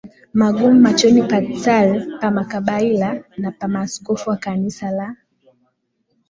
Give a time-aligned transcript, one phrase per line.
[0.39, 1.87] magumu machoni pa Tsar
[2.19, 5.15] pa makabaila na pa maaskofu wa Kanisa la